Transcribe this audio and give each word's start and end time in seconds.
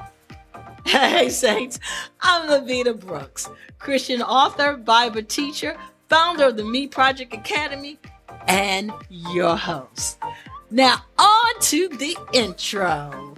Hey, 0.89 1.29
Saints, 1.29 1.79
I'm 2.23 2.49
Lyvita 2.49 2.99
Brooks, 2.99 3.47
Christian 3.79 4.23
author, 4.23 4.75
Bible 4.75 5.23
teacher, 5.23 5.77
founder 6.09 6.45
of 6.45 6.57
the 6.57 6.65
Me 6.65 6.87
Project 6.87 7.35
Academy, 7.35 7.99
and 8.47 8.91
your 9.11 9.55
host. 9.55 10.19
Now, 10.71 11.05
on 11.19 11.61
to 11.61 11.89
the 11.89 12.17
intro. 12.33 13.35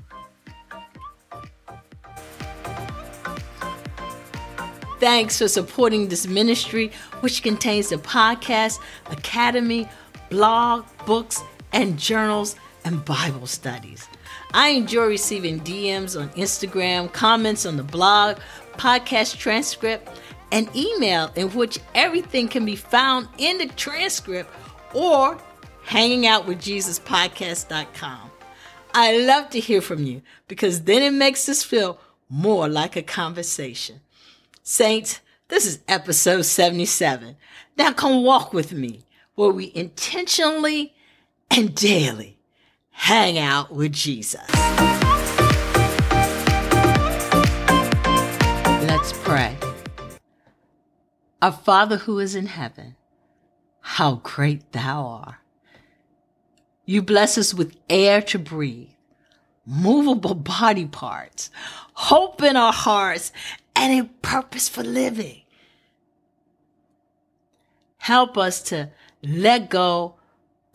Thanks 5.00 5.38
for 5.38 5.48
supporting 5.48 6.06
this 6.06 6.28
ministry, 6.28 6.92
which 7.18 7.42
contains 7.42 7.88
the 7.88 7.96
podcast, 7.96 8.78
academy, 9.06 9.88
blog, 10.28 10.84
books, 11.04 11.42
and 11.72 11.98
journals 11.98 12.54
and 12.84 13.04
Bible 13.04 13.48
studies. 13.48 14.08
I 14.52 14.70
enjoy 14.70 15.06
receiving 15.06 15.60
DMs 15.60 16.20
on 16.20 16.28
Instagram, 16.30 17.12
comments 17.12 17.66
on 17.66 17.76
the 17.76 17.84
blog, 17.84 18.38
podcast 18.72 19.38
transcript, 19.38 20.08
and 20.50 20.74
email 20.74 21.30
in 21.36 21.50
which 21.50 21.78
everything 21.94 22.48
can 22.48 22.64
be 22.64 22.76
found 22.76 23.28
in 23.38 23.58
the 23.58 23.68
transcript 23.68 24.50
or 24.92 25.38
hanging 25.84 26.26
out 26.26 26.46
with 26.46 26.60
Jesus 26.60 26.98
podcast.com. 26.98 28.30
I 28.92 29.18
love 29.18 29.50
to 29.50 29.60
hear 29.60 29.80
from 29.80 30.02
you 30.04 30.22
because 30.48 30.82
then 30.82 31.02
it 31.02 31.12
makes 31.12 31.48
us 31.48 31.62
feel 31.62 32.00
more 32.28 32.68
like 32.68 32.96
a 32.96 33.02
conversation. 33.02 34.00
Saints, 34.64 35.20
this 35.48 35.64
is 35.64 35.80
episode 35.86 36.42
77. 36.42 37.36
Now 37.76 37.92
come 37.92 38.24
walk 38.24 38.52
with 38.52 38.72
me 38.72 39.04
where 39.36 39.50
we 39.50 39.70
intentionally 39.74 40.92
and 41.50 41.74
daily 41.74 42.39
hang 42.90 43.38
out 43.38 43.72
with 43.72 43.92
Jesus. 43.92 44.48
Let's 48.86 49.12
pray. 49.12 49.56
Our 51.42 51.52
Father 51.52 51.96
who 51.96 52.18
is 52.18 52.34
in 52.34 52.46
heaven, 52.46 52.96
how 53.80 54.20
great 54.22 54.72
thou 54.72 55.06
art. 55.06 55.34
You 56.84 57.02
bless 57.02 57.38
us 57.38 57.54
with 57.54 57.76
air 57.88 58.20
to 58.22 58.38
breathe, 58.38 58.88
movable 59.64 60.34
body 60.34 60.86
parts, 60.86 61.50
hope 61.94 62.42
in 62.42 62.56
our 62.56 62.72
hearts, 62.72 63.32
and 63.76 64.00
a 64.00 64.08
purpose 64.22 64.68
for 64.68 64.82
living. 64.82 65.42
Help 67.98 68.36
us 68.36 68.62
to 68.62 68.90
let 69.22 69.70
go 69.70 70.16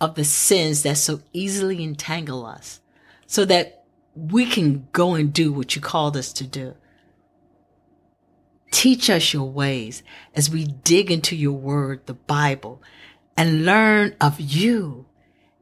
of 0.06 0.16
the 0.16 0.24
sins 0.24 0.84
that 0.84 0.98
so 0.98 1.22
easily 1.34 1.84
entangle 1.84 2.46
us 2.46 2.80
so 3.26 3.44
that 3.46 3.84
we 4.16 4.46
can 4.46 4.88
go 4.92 5.16
and 5.16 5.34
do 5.34 5.52
what 5.52 5.76
you 5.76 5.82
called 5.82 6.16
us 6.16 6.32
to 6.34 6.46
do. 6.46 6.76
Teach 8.72 9.10
us 9.10 9.34
your 9.34 9.50
ways 9.50 10.04
as 10.36 10.50
we 10.50 10.66
dig 10.66 11.12
into 11.12 11.36
your 11.36 11.54
word, 11.54 12.06
the 12.06 12.14
Bible, 12.14 12.82
and 13.36 13.66
learn 13.66 14.16
of 14.22 14.40
you 14.40 15.08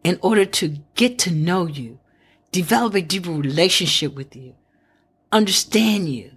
in 0.04 0.20
order 0.22 0.46
to 0.46 0.78
get 0.96 1.18
to 1.20 1.32
know 1.32 1.66
you, 1.66 2.00
develop 2.52 2.94
a 2.96 3.02
deeper 3.02 3.32
relationship 3.32 4.14
with 4.14 4.36
you, 4.36 4.56
understand 5.32 6.10
you, 6.10 6.32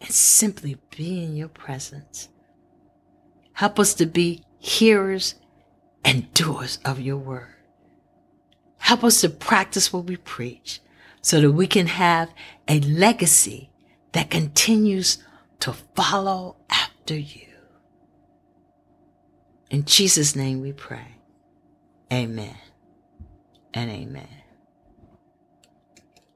and 0.00 0.10
simply 0.10 0.76
be 0.96 1.24
in 1.24 1.34
your 1.34 1.48
presence. 1.48 2.28
Help 3.54 3.78
us 3.78 3.94
to 3.94 4.06
be 4.06 4.44
hearers 4.58 5.36
and 6.04 6.32
doers 6.34 6.78
of 6.84 7.00
your 7.00 7.16
word. 7.16 7.54
Help 8.78 9.02
us 9.04 9.20
to 9.22 9.28
practice 9.28 9.92
what 9.92 10.04
we 10.04 10.16
preach 10.16 10.80
so 11.20 11.40
that 11.40 11.52
we 11.52 11.66
can 11.66 11.88
have 11.88 12.32
a 12.68 12.80
legacy 12.80 13.70
that 14.12 14.30
continues 14.30 15.18
to 15.60 15.72
follow 15.72 16.56
after 16.70 17.16
you. 17.16 17.48
In 19.70 19.84
Jesus' 19.84 20.36
name 20.36 20.60
we 20.60 20.72
pray. 20.72 21.16
Amen 22.12 22.56
and 23.74 23.90
amen. 23.90 24.28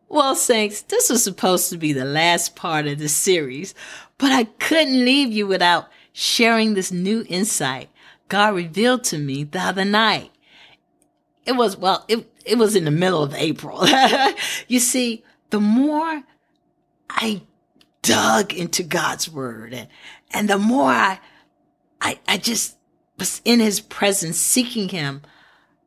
Well, 0.08 0.34
Saints, 0.34 0.82
this 0.82 1.08
was 1.08 1.22
supposed 1.22 1.70
to 1.70 1.78
be 1.78 1.92
the 1.92 2.04
last 2.04 2.56
part 2.56 2.88
of 2.88 2.98
the 2.98 3.08
series, 3.08 3.76
but 4.18 4.32
I 4.32 4.44
couldn't 4.44 5.04
leave 5.04 5.32
you 5.32 5.46
without 5.46 5.88
sharing 6.12 6.74
this 6.74 6.90
new 6.90 7.24
insight 7.28 7.88
God 8.30 8.54
revealed 8.54 9.02
to 9.04 9.18
me 9.18 9.42
the 9.42 9.58
other 9.58 9.84
night. 9.84 10.30
It 11.44 11.52
was, 11.52 11.76
well, 11.76 12.04
it, 12.06 12.32
it 12.46 12.56
was 12.56 12.76
in 12.76 12.84
the 12.84 12.90
middle 12.92 13.22
of 13.22 13.34
April. 13.34 13.84
you 14.68 14.78
see, 14.78 15.24
the 15.50 15.60
more 15.60 16.22
I 17.10 17.42
dug 18.02 18.54
into 18.54 18.84
God's 18.84 19.28
word 19.28 19.74
and, 19.74 19.88
and 20.30 20.48
the 20.48 20.58
more 20.58 20.90
I, 20.90 21.18
I, 22.00 22.20
I 22.28 22.38
just 22.38 22.76
was 23.18 23.42
in 23.44 23.58
his 23.58 23.80
presence 23.80 24.38
seeking 24.38 24.90
him 24.90 25.22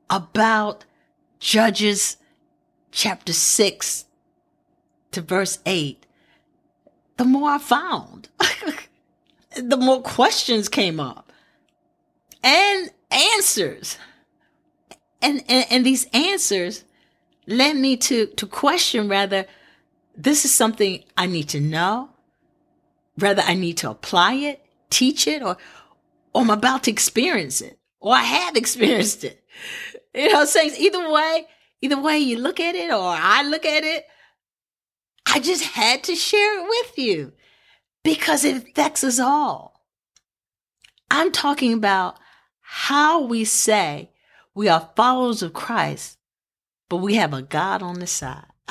about 0.09 0.83
Judges 1.39 2.17
chapter 2.91 3.31
6 3.31 4.05
to 5.11 5.21
verse 5.21 5.59
8, 5.65 6.05
the 7.15 7.25
more 7.25 7.51
I 7.51 7.57
found, 7.57 8.27
the 9.55 9.77
more 9.77 10.01
questions 10.01 10.67
came 10.67 10.99
up 10.99 11.22
and 12.43 12.89
answers. 13.09 13.97
And, 15.21 15.43
and, 15.47 15.65
and 15.69 15.85
these 15.85 16.05
answers 16.13 16.83
led 17.47 17.75
me 17.75 17.97
to, 17.97 18.27
to 18.27 18.45
question 18.45 19.07
rather, 19.07 19.45
this 20.15 20.45
is 20.45 20.53
something 20.53 21.03
I 21.17 21.25
need 21.25 21.49
to 21.49 21.59
know, 21.59 22.09
rather 23.17 23.41
I 23.41 23.53
need 23.53 23.77
to 23.77 23.89
apply 23.89 24.33
it, 24.33 24.65
teach 24.89 25.27
it, 25.27 25.41
or, 25.41 25.57
or 26.33 26.41
I'm 26.41 26.49
about 26.49 26.83
to 26.83 26.91
experience 26.91 27.61
it, 27.61 27.79
or 27.99 28.13
I 28.13 28.21
have 28.21 28.55
experienced 28.57 29.23
it. 29.23 29.43
You 30.13 30.31
know, 30.31 30.45
saying 30.45 30.73
either 30.77 31.09
way, 31.11 31.47
either 31.81 31.99
way 31.99 32.19
you 32.19 32.37
look 32.37 32.59
at 32.59 32.75
it 32.75 32.91
or 32.91 33.01
I 33.01 33.43
look 33.43 33.65
at 33.65 33.83
it, 33.83 34.05
I 35.25 35.39
just 35.39 35.63
had 35.63 36.03
to 36.03 36.15
share 36.15 36.59
it 36.59 36.67
with 36.67 36.97
you 36.97 37.33
because 38.03 38.43
it 38.43 38.57
affects 38.57 39.03
us 39.03 39.19
all. 39.19 39.81
I'm 41.09 41.31
talking 41.31 41.73
about 41.73 42.18
how 42.63 43.21
we 43.21 43.45
say 43.45 44.10
we 44.56 44.69
are 44.69 44.89
followers 44.95 45.44
of 45.44 45.54
Christ, 45.54 46.18
but 46.89 46.98
we 46.98 47.15
have 47.15 47.33
a 47.33 47.42
God 47.42 47.83
on 47.83 48.00
the 48.00 48.07
side. 48.07 48.45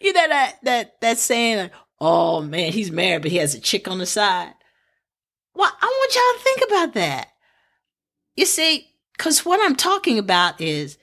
you 0.00 0.12
know 0.12 0.28
that 0.28 0.56
that 0.62 1.00
that 1.00 1.18
saying 1.18 1.58
like, 1.58 1.72
oh 2.00 2.40
man, 2.40 2.72
he's 2.72 2.90
married, 2.90 3.22
but 3.22 3.30
he 3.30 3.38
has 3.38 3.54
a 3.54 3.60
chick 3.60 3.88
on 3.88 3.98
the 3.98 4.06
side. 4.06 4.54
Well, 5.54 5.72
I 5.80 5.86
want 5.86 6.14
y'all 6.14 6.38
to 6.38 6.44
think 6.44 6.70
about 6.70 6.94
that. 6.94 7.28
You 8.36 8.46
see, 8.46 8.88
because 9.16 9.44
what 9.44 9.60
I'm 9.62 9.76
talking 9.76 10.18
about 10.18 10.60
is 10.60 10.98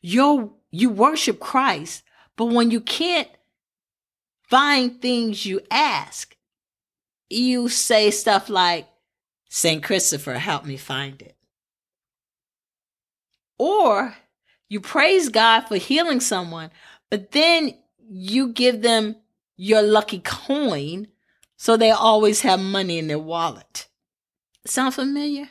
your 0.00 0.52
you 0.70 0.90
worship 0.90 1.40
Christ, 1.40 2.02
but 2.36 2.46
when 2.46 2.70
you 2.70 2.80
can't 2.80 3.28
find 4.42 5.00
things 5.00 5.46
you 5.46 5.60
ask, 5.70 6.36
you 7.30 7.68
say 7.68 8.10
stuff 8.10 8.48
like, 8.48 8.86
St. 9.54 9.84
Christopher, 9.84 10.34
help 10.34 10.64
me 10.64 10.76
find 10.76 11.22
it. 11.22 11.36
Or 13.56 14.16
you 14.68 14.80
praise 14.80 15.28
God 15.28 15.60
for 15.60 15.76
healing 15.76 16.18
someone, 16.18 16.72
but 17.08 17.30
then 17.30 17.74
you 17.96 18.48
give 18.48 18.82
them 18.82 19.14
your 19.56 19.80
lucky 19.80 20.18
coin 20.18 21.06
so 21.56 21.76
they 21.76 21.92
always 21.92 22.40
have 22.40 22.58
money 22.58 22.98
in 22.98 23.06
their 23.06 23.20
wallet. 23.20 23.86
Sound 24.66 24.94
familiar? 24.94 25.50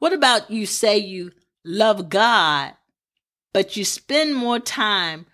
What 0.00 0.12
about 0.12 0.50
you 0.50 0.66
say 0.66 0.98
you 0.98 1.30
love 1.64 2.08
God, 2.08 2.72
but 3.52 3.76
you 3.76 3.84
spend 3.84 4.34
more 4.34 4.58
time 4.58 5.26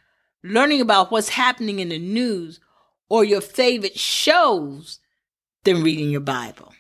learning 0.45 0.83
about 0.83 1.11
what's 1.11 1.31
happening 1.31 1.79
in 1.79 1.89
the 1.89 1.99
news 1.99 2.61
or 3.09 3.25
your 3.25 3.41
favorite 3.41 3.99
shows 3.99 4.99
than 5.65 5.83
reading 5.83 6.11
your 6.11 6.21
Bible? 6.21 6.75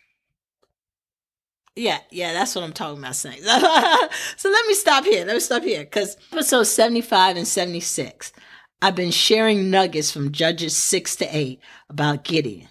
Yeah, 1.81 1.99
yeah, 2.11 2.35
that's 2.35 2.55
what 2.55 2.62
I'm 2.62 2.75
talking 2.75 2.99
about 2.99 3.17
saying. 3.17 3.43
so 3.43 4.50
let 4.50 4.67
me 4.67 4.75
stop 4.75 5.03
here. 5.03 5.25
Let 5.25 5.32
me 5.32 5.41
stop 5.41 5.62
here 5.62 5.81
because 5.81 6.19
episode 6.31 6.65
75 6.65 7.38
and 7.38 7.49
76, 7.49 8.35
I've 8.82 8.94
been 8.94 9.11
sharing 9.11 9.71
nuggets 9.71 10.11
from 10.11 10.31
Judges 10.31 10.77
6 10.77 11.17
to 11.17 11.35
8 11.35 11.59
about 11.88 12.25
Gideon. 12.25 12.69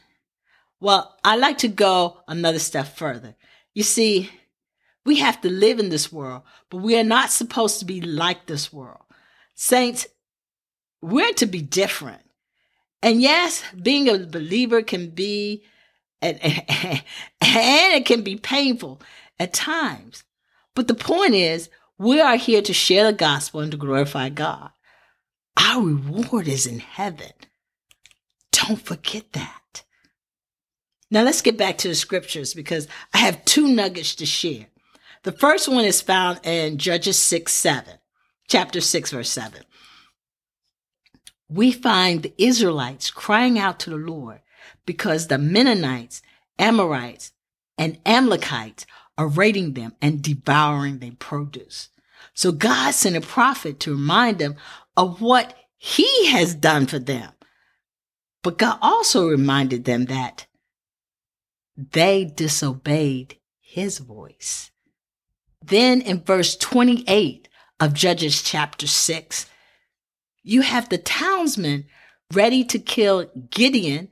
Well, 0.79 1.17
I 1.23 1.37
like 1.37 1.57
to 1.59 1.67
go 1.67 2.19
another 2.27 2.59
step 2.59 2.85
further. 2.85 3.35
You 3.73 3.81
see, 3.81 4.29
we 5.07 5.17
have 5.17 5.41
to 5.41 5.49
live 5.49 5.79
in 5.79 5.89
this 5.89 6.13
world, 6.13 6.43
but 6.69 6.77
we 6.77 6.95
are 6.95 7.03
not 7.03 7.31
supposed 7.31 7.79
to 7.79 7.85
be 7.85 8.01
like 8.01 8.45
this 8.45 8.71
world. 8.71 9.01
Saints, 9.55 10.05
we're 11.01 11.33
to 11.33 11.47
be 11.47 11.63
different. 11.63 12.21
And 13.01 13.23
yes, 13.23 13.63
being 13.81 14.07
a 14.07 14.19
believer 14.19 14.83
can 14.83 15.09
be, 15.09 15.63
and, 16.21 16.39
and 16.41 17.03
it 17.41 18.05
can 18.05 18.21
be 18.23 18.35
painful 18.35 19.01
at 19.39 19.53
times. 19.53 20.23
But 20.75 20.87
the 20.87 20.95
point 20.95 21.33
is, 21.33 21.69
we 21.97 22.21
are 22.21 22.35
here 22.35 22.61
to 22.61 22.73
share 22.73 23.05
the 23.05 23.13
gospel 23.13 23.61
and 23.61 23.71
to 23.71 23.77
glorify 23.77 24.29
God. 24.29 24.71
Our 25.57 25.83
reward 25.83 26.47
is 26.47 26.65
in 26.65 26.79
heaven. 26.79 27.31
Don't 28.51 28.81
forget 28.81 29.33
that. 29.33 29.83
Now 31.11 31.23
let's 31.23 31.41
get 31.41 31.57
back 31.57 31.77
to 31.79 31.87
the 31.87 31.95
scriptures 31.95 32.53
because 32.53 32.87
I 33.13 33.19
have 33.19 33.43
two 33.43 33.67
nuggets 33.67 34.15
to 34.15 34.25
share. 34.25 34.67
The 35.23 35.31
first 35.31 35.67
one 35.67 35.83
is 35.83 36.01
found 36.01 36.39
in 36.43 36.77
Judges 36.77 37.17
6 37.17 37.51
7, 37.51 37.95
chapter 38.47 38.79
6, 38.79 39.11
verse 39.11 39.29
7. 39.29 39.63
We 41.49 41.71
find 41.71 42.21
the 42.21 42.33
Israelites 42.37 43.11
crying 43.11 43.57
out 43.57 43.79
to 43.81 43.89
the 43.89 43.97
Lord 43.97 44.39
because 44.89 45.27
the 45.27 45.37
Midianites, 45.37 46.19
Amorites, 46.57 47.31
and 47.77 47.99
Amalekites 48.07 48.87
are 49.19 49.27
raiding 49.27 49.73
them 49.73 49.93
and 50.01 50.19
devouring 50.19 50.97
their 50.97 51.11
produce. 51.11 51.89
So 52.33 52.51
God 52.51 52.95
sent 52.95 53.15
a 53.15 53.21
prophet 53.21 53.79
to 53.81 53.91
remind 53.91 54.39
them 54.39 54.55
of 54.97 55.21
what 55.21 55.53
he 55.77 56.31
has 56.31 56.55
done 56.55 56.87
for 56.87 56.97
them. 56.97 57.31
But 58.41 58.57
God 58.57 58.79
also 58.81 59.27
reminded 59.27 59.85
them 59.85 60.05
that 60.05 60.47
they 61.77 62.25
disobeyed 62.25 63.37
his 63.61 63.99
voice. 63.99 64.71
Then 65.63 66.01
in 66.01 66.23
verse 66.23 66.55
28 66.55 67.47
of 67.79 67.93
Judges 67.93 68.41
chapter 68.41 68.87
6, 68.87 69.45
you 70.41 70.61
have 70.61 70.89
the 70.89 70.97
townsmen 70.97 71.85
ready 72.33 72.63
to 72.63 72.79
kill 72.79 73.29
Gideon 73.51 74.09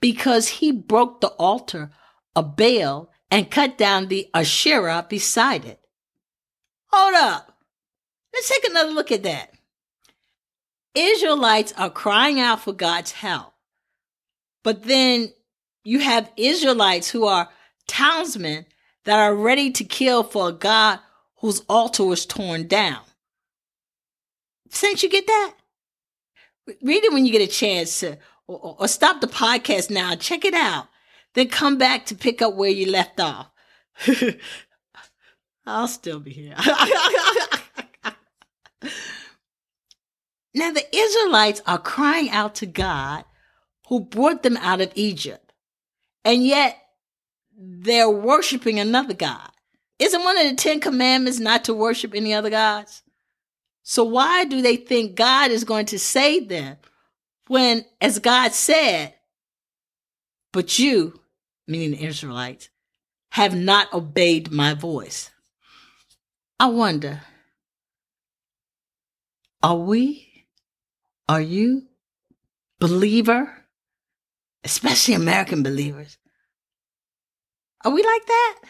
because 0.00 0.48
he 0.48 0.72
broke 0.72 1.20
the 1.20 1.28
altar 1.28 1.90
of 2.34 2.56
Baal 2.56 3.10
and 3.30 3.50
cut 3.50 3.78
down 3.78 4.08
the 4.08 4.28
Asherah 4.34 5.06
beside 5.08 5.64
it. 5.64 5.80
Hold 6.92 7.14
up. 7.14 7.58
Let's 8.32 8.48
take 8.48 8.68
another 8.68 8.92
look 8.92 9.10
at 9.10 9.22
that. 9.24 9.52
Israelites 10.94 11.74
are 11.76 11.90
crying 11.90 12.40
out 12.40 12.60
for 12.60 12.72
God's 12.72 13.12
help. 13.12 13.52
But 14.62 14.84
then 14.84 15.32
you 15.84 16.00
have 16.00 16.32
Israelites 16.36 17.10
who 17.10 17.26
are 17.26 17.48
townsmen 17.86 18.66
that 19.04 19.18
are 19.18 19.34
ready 19.34 19.70
to 19.72 19.84
kill 19.84 20.24
for 20.24 20.48
a 20.48 20.52
God 20.52 20.98
whose 21.36 21.60
altar 21.68 22.04
was 22.04 22.26
torn 22.26 22.66
down. 22.66 23.00
Since 24.70 25.02
you 25.02 25.08
get 25.08 25.26
that, 25.26 25.54
read 26.82 27.04
it 27.04 27.12
when 27.12 27.24
you 27.24 27.32
get 27.32 27.48
a 27.48 27.52
chance 27.52 28.00
to, 28.00 28.18
or, 28.46 28.76
or 28.78 28.88
stop 28.88 29.20
the 29.20 29.26
podcast 29.26 29.90
now, 29.90 30.14
check 30.14 30.44
it 30.44 30.54
out. 30.54 30.88
Then 31.34 31.48
come 31.48 31.76
back 31.78 32.06
to 32.06 32.14
pick 32.14 32.40
up 32.40 32.54
where 32.54 32.70
you 32.70 32.90
left 32.90 33.20
off. 33.20 33.50
I'll 35.66 35.88
still 35.88 36.20
be 36.20 36.30
here. 36.30 36.54
now, 40.54 40.70
the 40.70 40.84
Israelites 40.94 41.60
are 41.66 41.78
crying 41.78 42.30
out 42.30 42.54
to 42.56 42.66
God 42.66 43.24
who 43.88 44.00
brought 44.00 44.42
them 44.42 44.56
out 44.58 44.80
of 44.80 44.92
Egypt 44.94 45.52
and 46.24 46.44
yet 46.44 46.76
they're 47.56 48.10
worshiping 48.10 48.78
another 48.78 49.14
God. 49.14 49.50
Isn't 49.98 50.24
one 50.24 50.36
of 50.36 50.48
the 50.48 50.56
Ten 50.56 50.80
Commandments 50.80 51.38
not 51.38 51.64
to 51.64 51.74
worship 51.74 52.14
any 52.14 52.34
other 52.34 52.50
gods? 52.50 53.02
So 53.82 54.04
why 54.04 54.44
do 54.44 54.60
they 54.60 54.76
think 54.76 55.14
God 55.14 55.50
is 55.50 55.64
going 55.64 55.86
to 55.86 55.98
save 55.98 56.48
them 56.48 56.76
when, 57.48 57.84
as 58.00 58.18
God 58.18 58.52
said, 58.52 59.14
but 60.52 60.78
you, 60.78 61.20
meaning 61.66 61.92
the 61.92 62.04
Israelites, 62.04 62.70
have 63.30 63.54
not 63.54 63.92
obeyed 63.92 64.50
my 64.50 64.74
voice? 64.74 65.30
I 66.58 66.66
wonder, 66.66 67.22
are 69.62 69.76
we, 69.76 70.46
are 71.28 71.40
you, 71.40 71.88
believer, 72.78 73.66
especially 74.64 75.14
American 75.14 75.62
believers. 75.62 76.18
Are 77.84 77.92
we 77.92 78.02
like 78.02 78.26
that? 78.26 78.60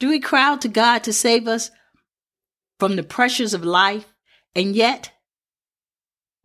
Do 0.00 0.08
we 0.08 0.18
cry 0.18 0.42
out 0.42 0.60
to 0.62 0.68
God 0.68 1.04
to 1.04 1.12
save 1.12 1.46
us 1.46 1.70
from 2.78 2.96
the 2.96 3.04
pressures 3.04 3.54
of 3.54 3.64
life, 3.64 4.12
and 4.56 4.74
yet 4.74 5.12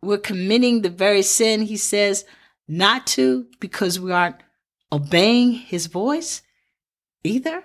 we're 0.02 0.18
committing 0.18 0.82
the 0.82 0.90
very 0.90 1.22
sin 1.22 1.62
He 1.62 1.76
says 1.76 2.24
not 2.66 3.06
to 3.08 3.46
because 3.60 3.98
we 3.98 4.12
aren't 4.12 4.36
obeying 4.92 5.52
His 5.52 5.86
voice 5.86 6.42
either? 7.24 7.62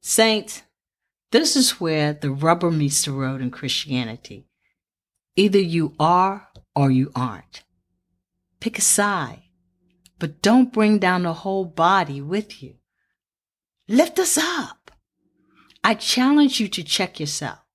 Saints, 0.00 0.62
this 1.32 1.56
is 1.56 1.80
where 1.80 2.12
the 2.12 2.30
rubber 2.30 2.70
meets 2.70 3.04
the 3.04 3.12
road 3.12 3.40
in 3.40 3.50
Christianity. 3.50 4.46
Either 5.34 5.58
you 5.58 5.94
are 5.98 6.48
or 6.74 6.90
you 6.90 7.10
aren't. 7.14 7.64
Pick 8.60 8.78
a 8.78 8.82
side, 8.82 9.42
but 10.18 10.40
don't 10.40 10.72
bring 10.72 10.98
down 10.98 11.24
the 11.24 11.32
whole 11.32 11.64
body 11.64 12.20
with 12.20 12.62
you. 12.62 12.76
Lift 13.88 14.18
us 14.18 14.38
up. 14.38 14.90
I 15.84 15.94
challenge 15.94 16.58
you 16.58 16.68
to 16.68 16.82
check 16.82 17.20
yourself. 17.20 17.65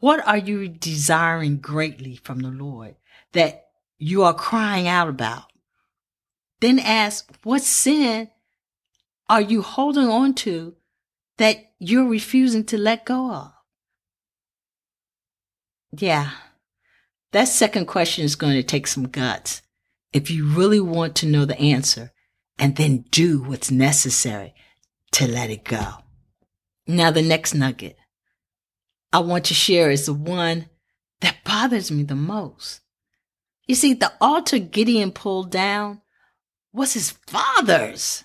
What 0.00 0.26
are 0.26 0.38
you 0.38 0.68
desiring 0.68 1.58
greatly 1.58 2.16
from 2.16 2.40
the 2.40 2.50
Lord 2.50 2.96
that 3.32 3.66
you 3.98 4.22
are 4.22 4.34
crying 4.34 4.86
out 4.86 5.08
about? 5.08 5.44
Then 6.60 6.78
ask, 6.78 7.32
what 7.42 7.62
sin 7.62 8.30
are 9.28 9.40
you 9.40 9.62
holding 9.62 10.08
on 10.08 10.34
to 10.34 10.74
that 11.36 11.72
you're 11.78 12.08
refusing 12.08 12.64
to 12.64 12.78
let 12.78 13.04
go 13.04 13.32
of? 13.32 13.52
Yeah, 15.96 16.30
that 17.32 17.48
second 17.48 17.86
question 17.86 18.24
is 18.24 18.36
going 18.36 18.54
to 18.54 18.62
take 18.62 18.86
some 18.86 19.08
guts 19.08 19.62
if 20.12 20.30
you 20.30 20.46
really 20.46 20.80
want 20.80 21.14
to 21.16 21.26
know 21.26 21.44
the 21.44 21.58
answer 21.58 22.12
and 22.58 22.76
then 22.76 23.04
do 23.10 23.42
what's 23.42 23.70
necessary 23.70 24.54
to 25.12 25.28
let 25.28 25.50
it 25.50 25.64
go. 25.64 25.86
Now, 26.86 27.10
the 27.10 27.22
next 27.22 27.54
nugget 27.54 27.97
I 29.12 29.20
want 29.20 29.46
to 29.46 29.54
share 29.54 29.90
is 29.90 30.06
the 30.06 30.12
one 30.12 30.68
that 31.20 31.44
bothers 31.44 31.90
me 31.90 32.02
the 32.02 32.14
most. 32.14 32.80
You 33.66 33.74
see, 33.74 33.94
the 33.94 34.12
altar 34.20 34.58
Gideon 34.58 35.12
pulled 35.12 35.50
down 35.50 36.00
was 36.72 36.94
his 36.94 37.10
father's. 37.10 38.24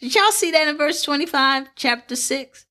Did 0.00 0.14
y'all 0.14 0.32
see 0.32 0.50
that 0.50 0.68
in 0.68 0.76
verse 0.76 1.02
25, 1.02 1.68
chapter 1.74 2.16
6? 2.16 2.66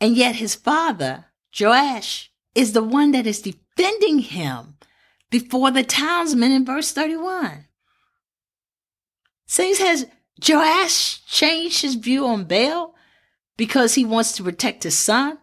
And 0.00 0.16
yet 0.16 0.36
his 0.36 0.54
father, 0.54 1.26
Joash, 1.58 2.30
is 2.54 2.72
the 2.72 2.82
one 2.82 3.12
that 3.12 3.26
is 3.26 3.42
defending 3.42 4.20
him 4.20 4.76
before 5.30 5.70
the 5.70 5.84
townsmen 5.84 6.52
in 6.52 6.64
verse 6.64 6.92
31. 6.92 7.66
Says, 9.46 9.78
has 9.78 10.06
Joash 10.46 11.24
changed 11.26 11.82
his 11.82 11.96
view 11.96 12.26
on 12.26 12.44
Baal 12.44 12.94
because 13.56 13.94
he 13.94 14.04
wants 14.04 14.32
to 14.32 14.42
protect 14.42 14.84
his 14.84 14.96
son 14.96 15.38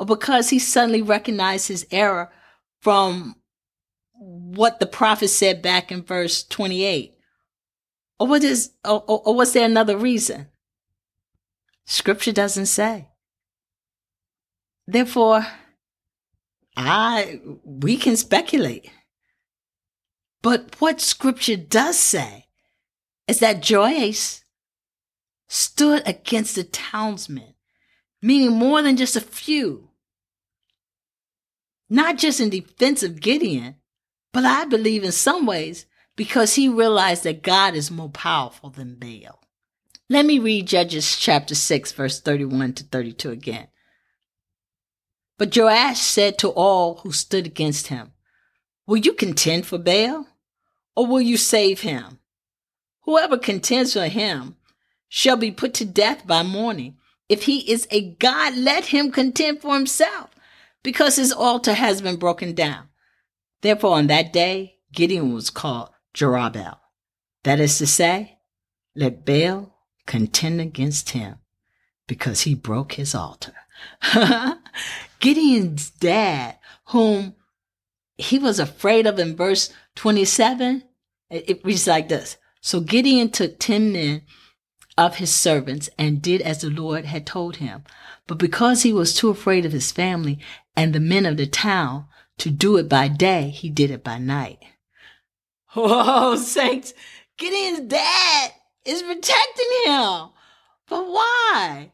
or 0.00 0.06
because 0.06 0.48
he 0.48 0.58
suddenly 0.58 1.02
recognized 1.02 1.68
his 1.68 1.86
error 1.90 2.32
from 2.80 3.36
what 4.14 4.80
the 4.80 4.86
prophet 4.86 5.28
said 5.28 5.60
back 5.60 5.92
in 5.92 6.02
verse 6.02 6.42
28? 6.42 7.14
Or 8.18 8.26
what 8.26 8.42
is, 8.42 8.72
or, 8.82 9.04
or, 9.06 9.22
or 9.26 9.34
was 9.34 9.52
there 9.52 9.66
another 9.66 9.98
reason? 9.98 10.46
Scripture 11.84 12.32
doesn't 12.32 12.66
say. 12.66 13.08
Therefore, 14.86 15.46
I, 16.78 17.42
we 17.62 17.98
can 17.98 18.16
speculate. 18.16 18.90
But 20.40 20.80
what 20.80 21.02
scripture 21.02 21.56
does 21.56 21.98
say 21.98 22.46
is 23.28 23.40
that 23.40 23.70
Joash 23.70 24.40
stood 25.46 26.02
against 26.06 26.54
the 26.54 26.64
townsmen, 26.64 27.52
meaning 28.22 28.52
more 28.52 28.80
than 28.80 28.96
just 28.96 29.14
a 29.14 29.20
few. 29.20 29.89
Not 31.90 32.18
just 32.18 32.40
in 32.40 32.50
defense 32.50 33.02
of 33.02 33.20
Gideon, 33.20 33.74
but 34.32 34.44
I 34.44 34.64
believe 34.64 35.02
in 35.02 35.12
some 35.12 35.44
ways 35.44 35.86
because 36.16 36.54
he 36.54 36.68
realized 36.68 37.24
that 37.24 37.42
God 37.42 37.74
is 37.74 37.90
more 37.90 38.08
powerful 38.08 38.70
than 38.70 38.94
Baal. 38.94 39.40
Let 40.08 40.24
me 40.24 40.38
read 40.38 40.68
Judges 40.68 41.16
chapter 41.16 41.54
6, 41.54 41.92
verse 41.92 42.20
31 42.20 42.74
to 42.74 42.84
32 42.84 43.30
again. 43.30 43.68
But 45.38 45.56
Joash 45.56 45.98
said 46.00 46.38
to 46.38 46.48
all 46.50 46.96
who 46.96 47.12
stood 47.12 47.46
against 47.46 47.88
him, 47.88 48.12
Will 48.86 48.98
you 48.98 49.12
contend 49.12 49.66
for 49.66 49.78
Baal, 49.78 50.26
or 50.94 51.06
will 51.06 51.20
you 51.20 51.36
save 51.36 51.80
him? 51.80 52.18
Whoever 53.02 53.38
contends 53.38 53.94
for 53.94 54.06
him 54.06 54.56
shall 55.08 55.36
be 55.36 55.50
put 55.50 55.74
to 55.74 55.84
death 55.84 56.26
by 56.26 56.42
morning. 56.42 56.96
If 57.28 57.44
he 57.44 57.70
is 57.70 57.86
a 57.90 58.10
god, 58.14 58.56
let 58.56 58.86
him 58.86 59.10
contend 59.10 59.60
for 59.60 59.74
himself, 59.74 60.29
because 60.82 61.16
his 61.16 61.32
altar 61.32 61.74
has 61.74 62.00
been 62.00 62.16
broken 62.16 62.54
down. 62.54 62.88
Therefore, 63.60 63.96
on 63.96 64.06
that 64.06 64.32
day, 64.32 64.78
Gideon 64.92 65.34
was 65.34 65.50
called 65.50 65.90
Jerubbaal. 66.14 66.78
That 67.44 67.60
is 67.60 67.78
to 67.78 67.86
say, 67.86 68.38
let 68.94 69.24
Baal 69.24 69.74
contend 70.06 70.60
against 70.60 71.10
him, 71.10 71.36
because 72.06 72.42
he 72.42 72.54
broke 72.54 72.94
his 72.94 73.14
altar. 73.14 73.54
Gideon's 75.20 75.90
dad, 75.90 76.58
whom 76.86 77.34
he 78.16 78.38
was 78.38 78.58
afraid 78.58 79.06
of 79.06 79.18
in 79.18 79.36
verse 79.36 79.72
27, 79.96 80.82
it 81.30 81.64
reads 81.64 81.86
like 81.86 82.08
this. 82.08 82.36
So 82.60 82.80
Gideon 82.80 83.30
took 83.30 83.58
10 83.58 83.92
men 83.92 84.22
of 85.00 85.16
his 85.16 85.34
servants 85.34 85.88
and 85.98 86.20
did 86.20 86.42
as 86.42 86.60
the 86.60 86.68
Lord 86.68 87.06
had 87.06 87.26
told 87.26 87.56
him. 87.56 87.84
But 88.26 88.36
because 88.36 88.82
he 88.82 88.92
was 88.92 89.14
too 89.14 89.30
afraid 89.30 89.64
of 89.64 89.72
his 89.72 89.90
family 89.90 90.38
and 90.76 90.92
the 90.92 91.00
men 91.00 91.24
of 91.24 91.38
the 91.38 91.46
town 91.46 92.04
to 92.36 92.50
do 92.50 92.76
it 92.76 92.86
by 92.86 93.08
day, 93.08 93.48
he 93.48 93.70
did 93.70 93.90
it 93.90 94.04
by 94.04 94.18
night. 94.18 94.58
Oh, 95.76 96.34
saints, 96.34 96.92
Gideon's 97.38 97.88
dad 97.88 98.50
is 98.84 99.02
protecting 99.02 99.70
him. 99.84 100.30
But 100.88 101.06
why? 101.06 101.92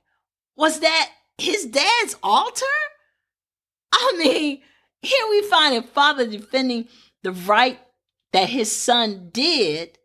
Was 0.56 0.80
that 0.80 1.10
his 1.36 1.66
dad's 1.66 2.16
altar? 2.22 2.64
I 3.92 4.14
mean, 4.16 4.62
here 5.02 5.28
we 5.28 5.42
find 5.42 5.76
a 5.76 5.86
father 5.86 6.26
defending 6.26 6.88
the 7.22 7.32
right 7.32 7.78
that 8.32 8.48
his 8.48 8.72
son 8.72 9.28
did 9.30 9.98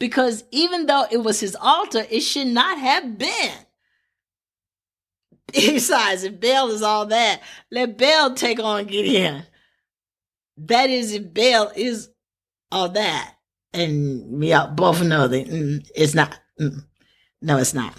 because 0.00 0.42
even 0.50 0.86
though 0.86 1.04
it 1.12 1.18
was 1.18 1.38
his 1.38 1.56
altar, 1.60 2.04
it 2.10 2.22
should 2.22 2.48
not 2.48 2.78
have 2.78 3.16
been. 3.16 3.52
Besides, 5.52 6.24
if 6.24 6.40
Baal 6.40 6.70
is 6.70 6.82
all 6.82 7.06
that, 7.06 7.40
let 7.70 7.96
Baal 7.96 8.34
take 8.34 8.58
on 8.58 8.86
Gideon. 8.86 9.44
That 10.56 10.90
is, 10.90 11.12
if 11.12 11.32
Baal 11.32 11.70
is 11.76 12.08
all 12.72 12.88
that, 12.88 13.34
and 13.72 14.40
we 14.40 14.52
all 14.52 14.68
both 14.68 15.02
know 15.02 15.28
that 15.28 15.46
mm, 15.46 15.86
it's 15.94 16.14
not. 16.14 16.36
Mm, 16.58 16.84
no, 17.42 17.58
it's 17.58 17.74
not. 17.74 17.94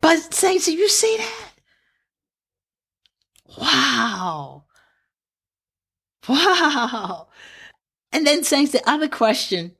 But 0.00 0.34
saints, 0.34 0.66
do 0.66 0.72
you 0.72 0.88
see 0.88 1.16
that? 1.16 1.52
Wow. 3.58 4.64
Wow. 6.28 7.28
And 8.12 8.26
then 8.26 8.42
saints, 8.44 8.72
the 8.72 8.88
other 8.88 9.08
question 9.08 9.76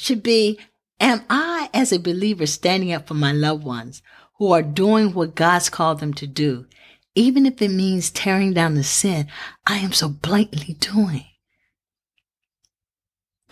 should 0.00 0.22
be, 0.22 0.58
am 1.00 1.24
I 1.28 1.70
as 1.74 1.92
a 1.92 1.98
believer 1.98 2.46
standing 2.46 2.92
up 2.92 3.08
for 3.08 3.14
my 3.14 3.32
loved 3.32 3.64
ones 3.64 4.02
who 4.38 4.52
are 4.52 4.62
doing 4.62 5.12
what 5.12 5.34
God's 5.34 5.68
called 5.68 6.00
them 6.00 6.14
to 6.14 6.26
do, 6.26 6.66
even 7.14 7.46
if 7.46 7.60
it 7.60 7.70
means 7.70 8.10
tearing 8.10 8.52
down 8.52 8.74
the 8.74 8.84
sin 8.84 9.28
I 9.66 9.78
am 9.78 9.92
so 9.92 10.08
blatantly 10.08 10.74
doing? 10.74 11.26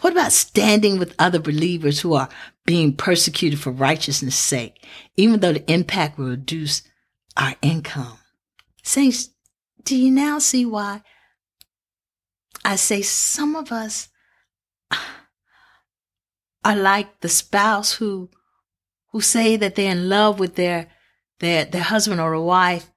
What 0.01 0.13
about 0.13 0.33
standing 0.33 0.99
with 0.99 1.15
other 1.19 1.39
believers 1.39 2.01
who 2.01 2.15
are 2.15 2.29
being 2.67 2.95
persecuted 2.95 3.59
for 3.59 3.71
righteousness' 3.71 4.37
sake, 4.37 4.85
even 5.17 5.41
though 5.41 5.55
the 5.55 5.73
impact 5.73 6.19
will 6.19 6.29
reduce 6.29 6.83
our 7.37 7.55
income? 7.63 8.19
Saints, 8.83 9.31
do 9.83 9.97
you 9.97 10.11
now 10.11 10.39
see 10.39 10.67
why 10.67 11.03
I 12.65 12.77
say 12.77 13.03
some 13.03 13.57
of 13.57 13.73
us 13.73 14.09
are 16.67 16.75
like 16.75 17.21
the 17.21 17.29
spouse 17.29 17.93
who 17.95 18.29
who 19.13 19.21
say 19.21 19.57
that 19.57 19.77
they're 19.77 19.93
in 19.93 20.09
love 20.09 20.41
with 20.41 20.57
their 20.57 20.89
their 21.39 21.65
their 21.65 21.83
husband 21.83 22.21
or 22.21 22.33
a 22.33 22.43
wife, 22.43 22.91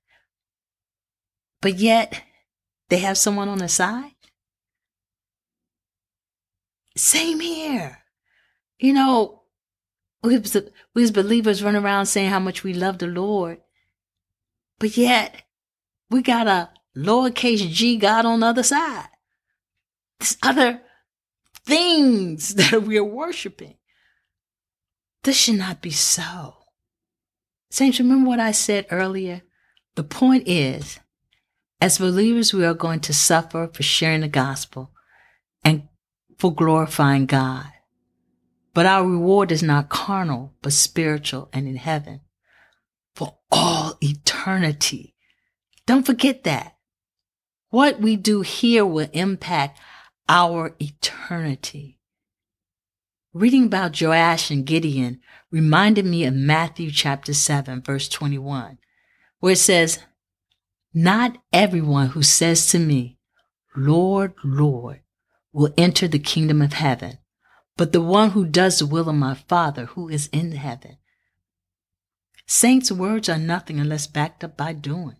but 1.61 1.75
yet 1.77 2.23
they 2.89 2.97
have 2.97 3.17
someone 3.17 3.47
on 3.47 3.59
the 3.59 3.69
side? 3.69 4.15
Same 6.97 7.39
here. 7.39 7.99
You 8.79 8.93
know, 8.93 9.43
we 10.23 10.35
as, 10.35 10.57
we 10.95 11.03
as 11.03 11.11
believers 11.11 11.63
run 11.63 11.75
around 11.75 12.07
saying 12.07 12.31
how 12.31 12.39
much 12.39 12.63
we 12.63 12.73
love 12.73 12.97
the 12.97 13.07
Lord, 13.07 13.59
but 14.79 14.97
yet 14.97 15.43
we 16.09 16.23
got 16.23 16.47
a 16.47 16.69
lowercase 16.97 17.69
g 17.69 17.97
God 17.97 18.25
on 18.25 18.39
the 18.39 18.47
other 18.47 18.63
side. 18.63 19.09
This 20.19 20.37
other 20.41 20.81
things 21.69 22.55
that 22.55 22.83
we 22.83 22.97
are 22.97 23.03
worshiping. 23.03 23.75
This 25.23 25.37
should 25.37 25.55
not 25.55 25.81
be 25.81 25.91
so. 25.91 26.55
Saints, 27.69 27.99
remember 27.99 28.27
what 28.27 28.39
I 28.39 28.51
said 28.51 28.87
earlier? 28.89 29.43
The 29.95 30.03
point 30.03 30.47
is, 30.47 30.99
as 31.79 31.99
believers, 31.99 32.53
we 32.53 32.65
are 32.65 32.73
going 32.73 32.99
to 33.01 33.13
suffer 33.13 33.69
for 33.71 33.83
sharing 33.83 34.21
the 34.21 34.27
gospel 34.27 34.91
and 35.63 35.87
for 36.37 36.53
glorifying 36.53 37.25
God. 37.25 37.67
But 38.73 38.85
our 38.85 39.05
reward 39.05 39.51
is 39.51 39.61
not 39.61 39.89
carnal, 39.89 40.53
but 40.61 40.73
spiritual 40.73 41.49
and 41.53 41.67
in 41.67 41.75
heaven 41.75 42.21
for 43.13 43.37
all 43.51 43.97
eternity. 44.01 45.15
Don't 45.85 46.05
forget 46.05 46.43
that. 46.45 46.77
What 47.69 47.99
we 47.99 48.15
do 48.15 48.41
here 48.41 48.85
will 48.85 49.09
impact 49.13 49.79
our 50.29 50.75
eternity. 50.79 51.97
Reading 53.33 53.65
about 53.65 53.99
Joash 53.99 54.51
and 54.51 54.65
Gideon 54.65 55.19
reminded 55.51 56.05
me 56.05 56.23
of 56.23 56.35
Matthew 56.35 56.91
chapter 56.91 57.33
7, 57.33 57.81
verse 57.81 58.07
21, 58.07 58.77
where 59.39 59.53
it 59.53 59.57
says, 59.57 59.99
Not 60.93 61.37
everyone 61.51 62.09
who 62.09 62.21
says 62.21 62.67
to 62.67 62.79
me, 62.79 63.17
Lord, 63.75 64.33
Lord, 64.43 65.01
will 65.51 65.73
enter 65.77 66.07
the 66.07 66.19
kingdom 66.19 66.61
of 66.61 66.73
heaven, 66.73 67.17
but 67.75 67.91
the 67.91 68.01
one 68.01 68.31
who 68.31 68.45
does 68.45 68.79
the 68.79 68.85
will 68.85 69.09
of 69.09 69.15
my 69.15 69.33
Father 69.33 69.85
who 69.85 70.09
is 70.09 70.27
in 70.31 70.51
heaven. 70.51 70.97
Saints' 72.45 72.91
words 72.91 73.29
are 73.29 73.37
nothing 73.37 73.79
unless 73.79 74.05
backed 74.05 74.43
up 74.43 74.55
by 74.55 74.73
doing. 74.73 75.17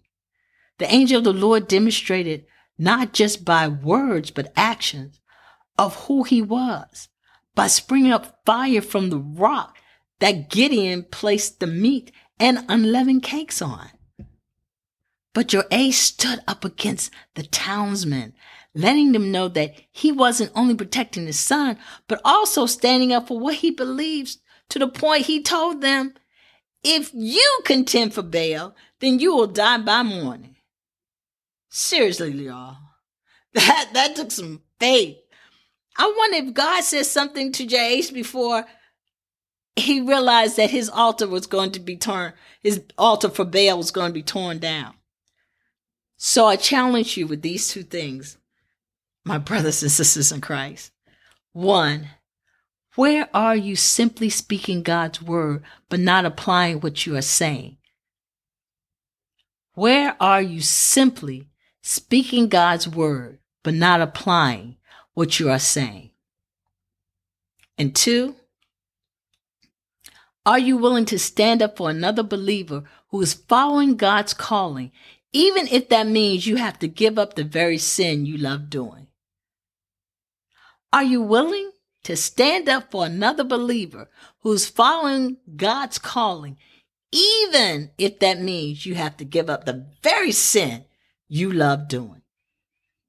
The 0.77 0.91
angel 0.93 1.19
of 1.19 1.23
the 1.23 1.33
Lord 1.33 1.67
demonstrated 1.67 2.45
not 2.79 3.13
just 3.13 3.45
by 3.45 3.67
words, 3.67 4.31
but 4.31 4.53
actions 4.55 5.19
of 5.77 5.95
who 6.05 6.23
he 6.23 6.41
was 6.41 7.09
by 7.53 7.67
springing 7.67 8.11
up 8.11 8.41
fire 8.45 8.81
from 8.81 9.09
the 9.09 9.19
rock 9.19 9.77
that 10.19 10.49
Gideon 10.49 11.03
placed 11.03 11.59
the 11.59 11.67
meat 11.67 12.11
and 12.39 12.65
unleavened 12.69 13.21
cakes 13.21 13.61
on. 13.61 13.89
But 15.33 15.53
Joash 15.53 15.97
stood 15.97 16.39
up 16.47 16.65
against 16.65 17.11
the 17.35 17.43
townsmen, 17.43 18.33
letting 18.73 19.11
them 19.11 19.31
know 19.31 19.47
that 19.49 19.73
he 19.91 20.11
wasn't 20.11 20.51
only 20.55 20.75
protecting 20.75 21.25
his 21.25 21.39
son, 21.39 21.77
but 22.07 22.21
also 22.25 22.65
standing 22.65 23.13
up 23.13 23.27
for 23.27 23.39
what 23.39 23.55
he 23.55 23.71
believes 23.71 24.39
to 24.69 24.79
the 24.79 24.87
point 24.87 25.25
he 25.25 25.43
told 25.43 25.81
them, 25.81 26.13
if 26.83 27.11
you 27.13 27.59
contend 27.65 28.13
for 28.13 28.21
Baal, 28.21 28.73
then 28.99 29.19
you 29.19 29.35
will 29.35 29.47
die 29.47 29.77
by 29.79 30.01
morning. 30.01 30.55
Seriously, 31.69 32.31
y'all. 32.31 32.77
That 33.53 33.89
that 33.93 34.15
took 34.15 34.29
some 34.29 34.61
faith. 34.79 35.17
I 35.97 36.13
wonder 36.15 36.37
if 36.37 36.53
God 36.53 36.83
said 36.83 37.07
something 37.07 37.51
to 37.53 37.65
Joash 37.65 38.11
before 38.11 38.63
he 39.75 40.01
realized 40.01 40.57
that 40.57 40.69
his 40.69 40.87
altar 40.89 41.27
was 41.27 41.47
going 41.47 41.71
to 41.71 41.79
be 41.79 41.97
torn, 41.97 42.33
his 42.61 42.81
altar 42.97 43.29
for 43.29 43.45
Baal 43.45 43.77
was 43.77 43.91
going 43.91 44.09
to 44.09 44.13
be 44.13 44.23
torn 44.23 44.59
down. 44.59 44.93
So 46.15 46.45
I 46.45 46.57
challenge 46.57 47.17
you 47.17 47.27
with 47.27 47.41
these 47.41 47.69
two 47.69 47.83
things, 47.83 48.37
my 49.25 49.37
brothers 49.39 49.81
and 49.81 49.91
sisters 49.91 50.31
in 50.31 50.41
Christ. 50.41 50.91
One, 51.53 52.09
where 52.95 53.29
are 53.33 53.55
you 53.55 53.75
simply 53.75 54.29
speaking 54.29 54.83
God's 54.83 55.21
word, 55.21 55.63
but 55.89 55.99
not 55.99 56.25
applying 56.25 56.81
what 56.81 57.05
you 57.05 57.15
are 57.15 57.21
saying? 57.21 57.77
Where 59.73 60.15
are 60.19 60.41
you 60.41 60.61
simply 60.61 61.48
speaking 61.89 62.47
God's 62.47 62.87
word, 62.87 63.39
but 63.63 63.73
not 63.73 63.99
applying 63.99 64.77
what 65.15 65.39
you 65.39 65.49
are 65.49 65.57
saying. 65.57 66.11
And 67.79 67.95
two, 67.95 68.35
Are 70.45 70.59
you 70.59 70.77
willing 70.77 71.05
to 71.05 71.17
stand 71.17 71.63
up 71.63 71.77
for 71.77 71.89
another 71.89 72.21
believer 72.21 72.83
who 73.09 73.21
is 73.21 73.33
following 73.33 73.97
God's 73.97 74.35
calling, 74.35 74.91
even 75.33 75.67
if 75.67 75.89
that 75.89 76.07
means 76.07 76.45
you 76.45 76.57
have 76.57 76.77
to 76.79 76.87
give 76.87 77.17
up 77.17 77.33
the 77.33 77.43
very 77.43 77.79
sin 77.79 78.25
you 78.25 78.37
love 78.37 78.69
doing? 78.69 79.07
Are 80.93 81.03
you 81.03 81.23
willing 81.23 81.71
to 82.03 82.15
stand 82.15 82.69
up 82.69 82.91
for 82.91 83.05
another 83.05 83.43
believer 83.43 84.09
who's 84.41 84.67
following 84.67 85.37
God's 85.55 85.97
calling, 85.97 86.57
even 87.11 87.89
if 87.97 88.19
that 88.19 88.39
means 88.39 88.85
you 88.85 88.93
have 88.95 89.17
to 89.17 89.25
give 89.25 89.49
up 89.49 89.65
the 89.65 89.87
very 90.03 90.31
sin 90.31 90.85
you 91.29 91.51
love 91.51 91.87
doing? 91.87 92.23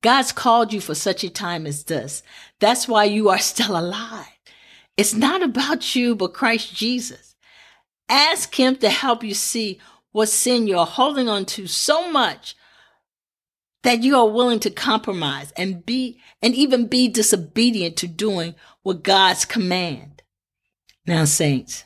God's 0.02 0.32
called 0.32 0.72
you 0.72 0.80
for 0.80 0.94
such 0.94 1.24
a 1.24 1.30
time 1.30 1.66
as 1.66 1.84
this. 1.84 2.22
That's 2.60 2.86
why 2.86 3.04
you 3.04 3.28
are 3.28 3.38
still 3.38 3.76
alive. 3.76 4.26
It's 4.96 5.14
not 5.14 5.42
about 5.42 5.96
you, 5.96 6.14
but 6.14 6.34
Christ 6.34 6.74
Jesus. 6.74 7.34
Ask 8.08 8.54
Him 8.54 8.76
to 8.76 8.90
help 8.90 9.24
you 9.24 9.34
see 9.34 9.80
what 10.12 10.28
sin 10.28 10.66
you're 10.66 10.86
holding 10.86 11.28
on 11.28 11.44
to 11.46 11.66
so 11.66 12.10
much 12.10 12.56
that 13.82 14.02
you 14.02 14.16
are 14.16 14.28
willing 14.28 14.60
to 14.60 14.70
compromise 14.70 15.52
and 15.52 15.84
be, 15.86 16.20
and 16.42 16.54
even 16.54 16.86
be 16.86 17.08
disobedient 17.08 17.96
to 17.96 18.06
doing 18.06 18.54
what 18.82 19.02
God's 19.02 19.44
command. 19.44 20.22
Now, 21.06 21.24
saints, 21.24 21.84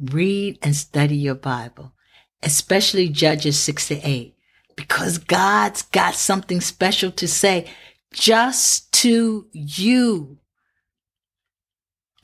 read 0.00 0.58
and 0.62 0.74
study 0.74 1.16
your 1.16 1.36
Bible, 1.36 1.92
especially 2.42 3.08
Judges 3.08 3.58
6 3.58 3.88
to 3.88 4.00
8, 4.02 4.34
because 4.76 5.18
God's 5.18 5.82
got 5.82 6.14
something 6.14 6.60
special 6.60 7.10
to 7.12 7.28
say 7.28 7.70
just 8.12 8.92
to 8.92 9.46
you. 9.52 10.38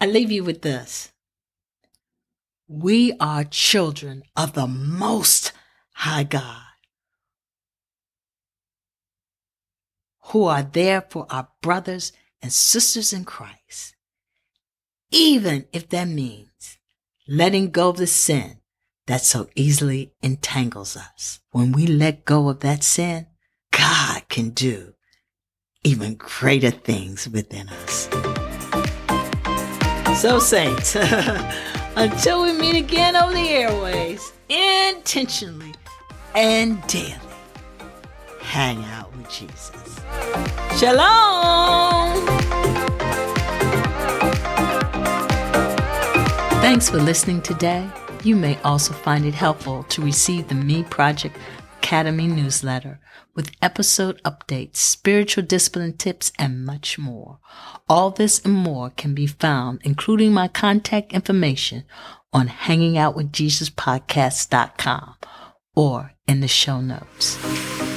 I 0.00 0.06
leave 0.06 0.30
you 0.30 0.44
with 0.44 0.62
this. 0.62 1.12
We 2.68 3.14
are 3.18 3.44
children 3.44 4.22
of 4.36 4.52
the 4.52 4.66
Most 4.66 5.52
High 5.94 6.24
God 6.24 6.62
who 10.26 10.44
are 10.44 10.62
there 10.62 11.00
for 11.00 11.26
our 11.30 11.48
brothers 11.62 12.12
and 12.42 12.52
sisters 12.52 13.12
in 13.12 13.24
Christ, 13.24 13.96
even 15.10 15.66
if 15.72 15.88
that 15.88 16.06
means 16.06 16.78
letting 17.26 17.70
go 17.70 17.88
of 17.88 17.96
the 17.96 18.06
sin 18.06 18.60
that 19.08 19.22
so 19.22 19.48
easily 19.56 20.12
entangles 20.22 20.96
us. 20.96 21.40
When 21.50 21.72
we 21.72 21.86
let 21.86 22.26
go 22.26 22.50
of 22.50 22.60
that 22.60 22.84
sin, 22.84 23.26
God 23.72 24.28
can 24.28 24.50
do 24.50 24.92
even 25.82 26.14
greater 26.14 26.70
things 26.70 27.26
within 27.26 27.70
us. 27.70 28.08
So, 30.20 30.38
saints, 30.38 30.94
until 31.96 32.42
we 32.42 32.52
meet 32.52 32.76
again 32.76 33.16
over 33.16 33.32
the 33.32 33.48
airways, 33.48 34.32
intentionally 34.50 35.74
and 36.34 36.86
daily, 36.86 37.14
hang 38.40 38.84
out 38.84 39.16
with 39.16 39.30
Jesus. 39.30 40.00
Shalom! 40.78 42.26
Thanks 46.60 46.90
for 46.90 46.98
listening 46.98 47.40
today. 47.40 47.88
You 48.28 48.36
may 48.36 48.60
also 48.60 48.92
find 48.92 49.24
it 49.24 49.32
helpful 49.32 49.84
to 49.84 50.02
receive 50.02 50.48
the 50.48 50.54
Me 50.54 50.82
Project 50.82 51.38
Academy 51.78 52.26
newsletter 52.26 53.00
with 53.34 53.52
episode 53.62 54.22
updates, 54.22 54.76
spiritual 54.76 55.44
discipline 55.44 55.96
tips, 55.96 56.30
and 56.38 56.66
much 56.66 56.98
more. 56.98 57.38
All 57.88 58.10
this 58.10 58.44
and 58.44 58.52
more 58.52 58.90
can 58.90 59.14
be 59.14 59.26
found, 59.26 59.80
including 59.82 60.34
my 60.34 60.46
contact 60.46 61.14
information, 61.14 61.84
on 62.30 62.48
hangingoutwithjesuspodcast.com 62.48 65.14
or 65.74 66.12
in 66.26 66.40
the 66.40 66.48
show 66.48 66.82
notes. 66.82 67.87